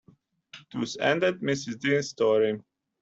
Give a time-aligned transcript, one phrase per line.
[0.73, 1.79] Thus ended Mrs.
[1.79, 2.59] Dean’s story.